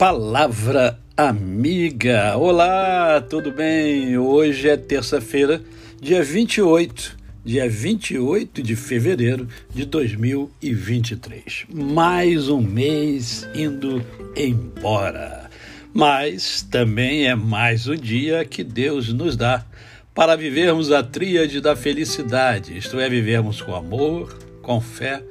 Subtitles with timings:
[0.00, 2.34] Palavra Amiga.
[2.38, 4.16] Olá, tudo bem?
[4.16, 5.62] Hoje é terça-feira,
[6.00, 11.66] dia 28, dia 28 de fevereiro de 2023.
[11.70, 14.02] Mais um mês indo
[14.34, 15.50] embora.
[15.92, 19.66] Mas também é mais um dia que Deus nos dá
[20.14, 25.22] para vivermos a tríade da felicidade, isto é, vivermos com amor, com fé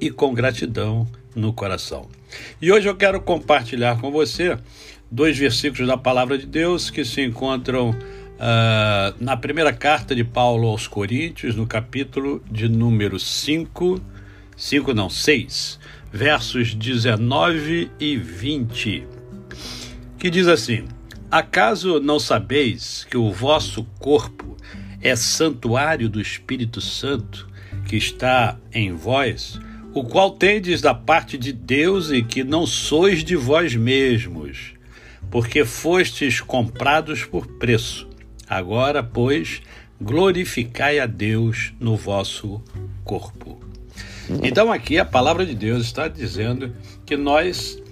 [0.00, 2.21] e com gratidão no coração.
[2.60, 4.58] E hoje eu quero compartilhar com você
[5.10, 10.68] dois versículos da palavra de Deus que se encontram uh, na primeira carta de Paulo
[10.68, 14.00] aos Coríntios, no capítulo de número 5,
[14.56, 15.78] 5 não, 6,
[16.10, 19.06] versos 19 e 20,
[20.18, 20.84] que diz assim:
[21.30, 24.56] Acaso não sabeis que o vosso corpo
[25.00, 27.48] é santuário do Espírito Santo
[27.86, 29.58] que está em vós?
[29.94, 34.72] O qual tendes da parte de Deus e que não sois de vós mesmos,
[35.30, 38.08] porque fostes comprados por preço.
[38.48, 39.62] Agora, pois,
[40.00, 42.62] glorificai a Deus no vosso
[43.04, 43.60] corpo.
[44.42, 47.82] Então, aqui a palavra de Deus está dizendo que nós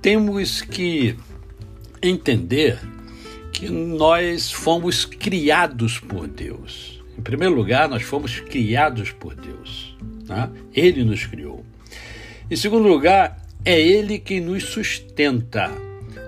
[0.00, 1.16] temos que
[2.02, 2.78] entender
[3.52, 7.02] que nós fomos criados por Deus.
[7.18, 9.94] Em primeiro lugar, nós fomos criados por Deus.
[10.30, 10.48] Né?
[10.72, 11.66] Ele nos criou.
[12.48, 15.70] Em segundo lugar, é Ele quem nos sustenta.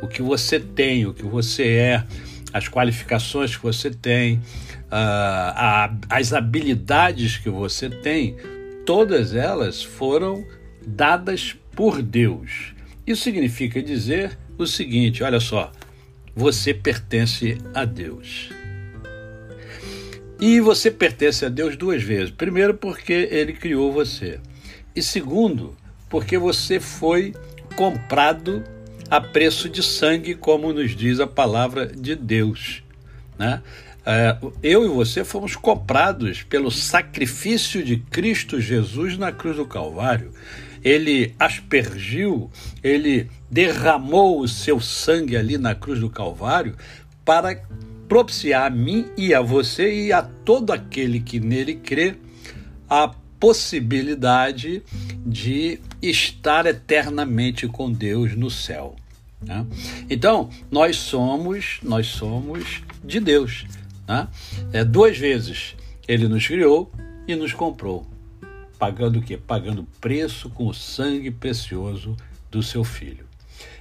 [0.02, 2.04] O que você tem, o que você é,
[2.52, 4.38] as qualificações que você tem,
[4.88, 8.36] uh, as habilidades que você tem,
[8.84, 10.44] todas elas foram
[10.84, 12.74] dadas por Deus.
[13.06, 15.70] Isso significa dizer o seguinte: olha só,
[16.34, 18.50] você pertence a Deus.
[20.44, 22.32] E você pertence a Deus duas vezes.
[22.32, 24.40] Primeiro, porque Ele criou você.
[24.92, 25.76] E segundo,
[26.08, 27.32] porque você foi
[27.76, 28.64] comprado
[29.08, 32.82] a preço de sangue, como nos diz a palavra de Deus.
[33.38, 33.62] Né?
[34.04, 40.32] É, eu e você fomos comprados pelo sacrifício de Cristo Jesus na cruz do Calvário.
[40.82, 42.50] Ele aspergiu,
[42.82, 46.74] ele derramou o seu sangue ali na cruz do Calvário
[47.24, 47.62] para
[48.12, 52.14] propiciar a mim e a você e a todo aquele que nele crê
[52.86, 54.82] a possibilidade
[55.24, 58.96] de estar eternamente com Deus no céu.
[59.40, 59.64] Né?
[60.10, 63.64] Então nós somos, nós somos de Deus.
[64.06, 64.28] Né?
[64.74, 65.74] É, duas vezes
[66.06, 66.92] Ele nos criou
[67.26, 68.06] e nos comprou,
[68.78, 69.38] pagando o quê?
[69.38, 72.14] Pagando preço com o sangue precioso
[72.50, 73.24] do seu Filho.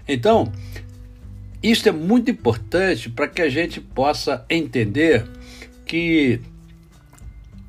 [0.08, 0.50] Então
[1.62, 5.26] isto é muito importante para que a gente possa entender
[5.86, 6.40] que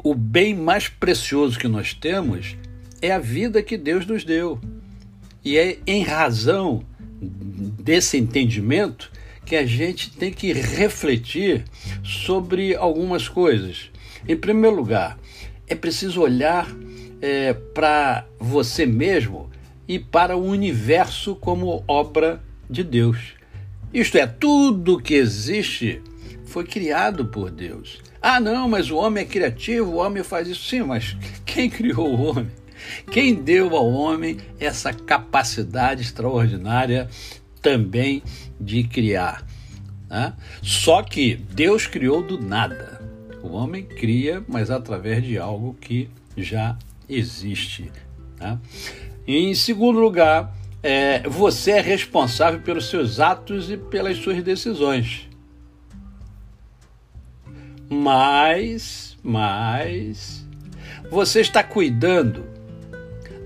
[0.02, 2.56] o bem mais precioso que nós temos
[3.00, 4.58] é a vida que Deus nos deu.
[5.44, 6.84] E é em razão
[7.20, 9.10] desse entendimento
[9.44, 11.64] que a gente tem que refletir
[12.02, 13.90] sobre algumas coisas.
[14.26, 15.18] Em primeiro lugar,
[15.66, 16.68] é preciso olhar
[17.20, 19.50] é, para você mesmo
[19.86, 23.41] e para o universo como obra de Deus.
[23.92, 26.00] Isto é, tudo que existe
[26.44, 28.00] foi criado por Deus.
[28.20, 30.68] Ah, não, mas o homem é criativo, o homem faz isso.
[30.68, 32.50] Sim, mas quem criou o homem?
[33.10, 37.08] Quem deu ao homem essa capacidade extraordinária
[37.60, 38.22] também
[38.60, 39.46] de criar?
[40.08, 40.32] Né?
[40.62, 43.00] Só que Deus criou do nada.
[43.42, 47.90] O homem cria, mas através de algo que já existe.
[48.38, 48.58] Né?
[49.26, 55.28] Em segundo lugar, é, você é responsável pelos seus atos e pelas suas decisões.
[57.88, 60.44] Mas, mas,
[61.10, 62.44] você está cuidando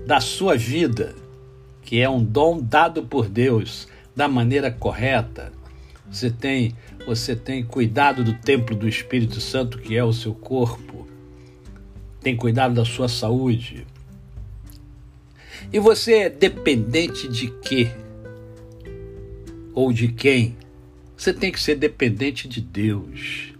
[0.05, 1.13] da sua vida,
[1.83, 5.51] que é um dom dado por Deus, da maneira correta.
[6.09, 6.73] Você tem,
[7.05, 11.05] você tem cuidado do templo do Espírito Santo, que é o seu corpo.
[12.21, 13.85] Tem cuidado da sua saúde
[15.71, 17.89] e você é dependente de quê?
[19.73, 20.55] Ou de quem?
[21.15, 23.53] Você tem que ser dependente de Deus.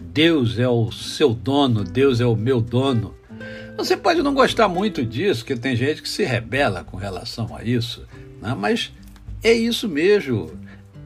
[0.00, 3.14] Deus é o seu dono, Deus é o meu dono.
[3.76, 7.62] Você pode não gostar muito disso, porque tem gente que se rebela com relação a
[7.62, 8.04] isso,
[8.42, 8.56] né?
[8.58, 8.92] mas
[9.42, 10.50] é isso mesmo.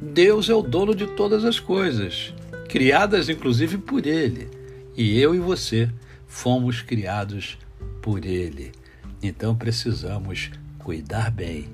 [0.01, 2.33] Deus é o dono de todas as coisas,
[2.69, 4.49] criadas inclusive por Ele.
[4.97, 5.91] E eu e você
[6.27, 7.59] fomos criados
[8.01, 8.73] por Ele.
[9.23, 11.69] Então precisamos cuidar bem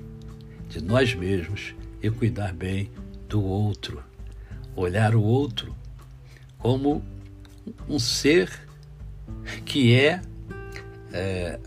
[0.69, 2.91] de nós mesmos e cuidar bem
[3.27, 4.03] do outro.
[4.75, 5.75] Olhar o outro
[6.59, 7.03] como
[7.87, 8.51] um ser
[9.65, 10.21] que é,
[11.11, 11.59] é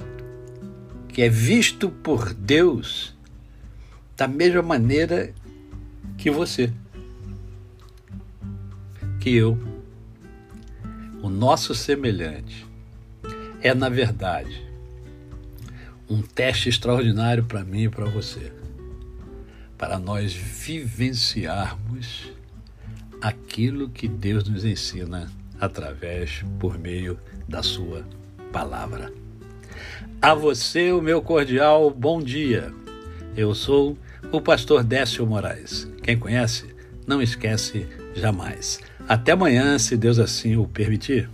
[1.09, 3.15] que é visto por Deus
[4.17, 5.35] da mesma maneira
[6.17, 6.73] que você,
[9.21, 9.59] que eu,
[11.23, 12.67] o nosso semelhante,
[13.61, 14.72] é, na verdade,
[16.13, 18.53] um teste extraordinário para mim e para você,
[19.79, 22.31] para nós vivenciarmos
[23.19, 27.19] aquilo que Deus nos ensina através, por meio
[27.49, 28.05] da Sua
[28.53, 29.11] palavra.
[30.21, 32.71] A você, o meu cordial bom dia.
[33.35, 33.97] Eu sou
[34.31, 35.89] o pastor Décio Moraes.
[36.03, 36.67] Quem conhece,
[37.07, 38.81] não esquece jamais.
[39.09, 41.31] Até amanhã, se Deus assim o permitir.